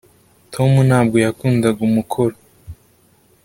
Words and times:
tom 0.53 0.71
ntabwo 0.87 1.15
yakundaga 1.25 1.79
umukoro 1.89 2.35